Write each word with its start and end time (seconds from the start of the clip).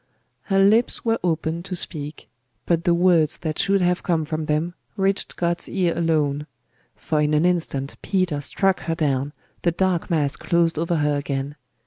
Her 0.45 0.57
lips 0.57 1.05
were 1.05 1.19
opened 1.23 1.63
to 1.65 1.75
speak: 1.75 2.27
but 2.65 2.85
the 2.85 2.93
words 2.95 3.37
that 3.37 3.59
should 3.59 3.81
have 3.81 4.01
come 4.01 4.25
from 4.25 4.45
them 4.45 4.73
reached 4.97 5.35
God's 5.35 5.69
ear 5.69 5.95
alone; 5.95 6.47
for 6.95 7.21
in 7.21 7.35
an 7.35 7.45
instant 7.45 7.95
Peter 8.01 8.41
struck 8.41 8.79
her 8.89 8.95
down, 8.95 9.31
the 9.61 9.69
dark 9.71 10.09
mass 10.09 10.37
closed 10.37 10.79
over 10.79 10.95
her 10.95 11.17
again.... 11.17 11.55